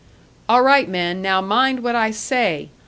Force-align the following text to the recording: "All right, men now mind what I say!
"All 0.49 0.63
right, 0.63 0.89
men 0.89 1.21
now 1.21 1.41
mind 1.41 1.83
what 1.83 1.95
I 1.95 2.09
say! 2.09 2.71